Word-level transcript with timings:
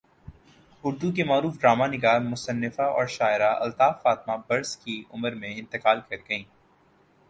اردو 0.83 1.11
کی 1.15 1.23
معروف 1.23 1.59
ڈرامہ 1.61 1.85
نگار 1.87 2.19
مصنفہ 2.21 2.87
اور 2.95 3.05
شاعرہ 3.17 3.51
الطاف 3.59 4.01
فاطمہ 4.03 4.37
برس 4.47 4.75
کی 4.77 5.01
عمر 5.11 5.35
میں 5.35 5.53
انتقال 5.55 5.99
کر 6.09 6.17
گئیں 6.29 6.43